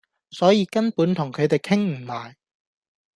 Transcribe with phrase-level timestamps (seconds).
[0.31, 2.35] 所以根本同佢地傾唔埋